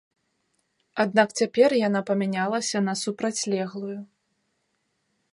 [1.03, 3.99] Аднак цяпер яна памянялася на супрацьлеглую.